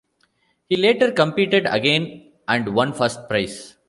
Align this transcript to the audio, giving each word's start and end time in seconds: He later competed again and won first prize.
He 0.67 0.77
later 0.77 1.11
competed 1.11 1.67
again 1.67 2.31
and 2.47 2.73
won 2.73 2.91
first 2.91 3.29
prize. 3.29 3.77